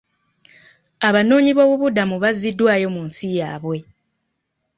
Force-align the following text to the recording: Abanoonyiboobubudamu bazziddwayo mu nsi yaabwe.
Abanoonyiboobubudamu 1.07 2.15
bazziddwayo 2.23 2.87
mu 2.95 3.01
nsi 3.07 3.25
yaabwe. 3.37 3.77